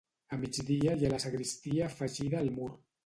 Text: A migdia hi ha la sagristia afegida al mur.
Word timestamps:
A 0.35 0.37
migdia 0.45 0.95
hi 1.01 1.05
ha 1.09 1.11
la 1.13 1.19
sagristia 1.25 1.85
afegida 1.91 2.41
al 2.41 2.51
mur. 2.57 2.73